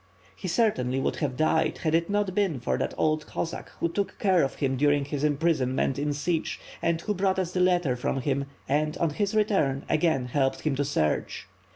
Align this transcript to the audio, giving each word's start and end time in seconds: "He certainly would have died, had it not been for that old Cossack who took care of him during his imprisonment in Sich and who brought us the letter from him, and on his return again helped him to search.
"He 0.35 0.47
certainly 0.47 0.99
would 0.99 1.17
have 1.17 1.37
died, 1.37 1.77
had 1.83 1.93
it 1.93 2.09
not 2.09 2.33
been 2.33 2.59
for 2.59 2.75
that 2.75 2.95
old 2.97 3.27
Cossack 3.27 3.69
who 3.79 3.87
took 3.87 4.17
care 4.17 4.41
of 4.41 4.55
him 4.55 4.75
during 4.75 5.05
his 5.05 5.23
imprisonment 5.23 5.99
in 5.99 6.11
Sich 6.11 6.59
and 6.81 6.99
who 7.01 7.13
brought 7.13 7.37
us 7.37 7.51
the 7.53 7.59
letter 7.59 7.95
from 7.95 8.19
him, 8.21 8.45
and 8.67 8.97
on 8.97 9.11
his 9.11 9.35
return 9.35 9.85
again 9.87 10.25
helped 10.25 10.61
him 10.61 10.73
to 10.75 10.85
search. 10.85 11.47